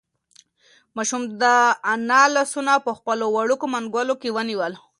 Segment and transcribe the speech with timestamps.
[0.95, 1.43] ماشوم د
[1.93, 4.73] انا لاسونه په خپلو وړوکو منگولو کې ونیول.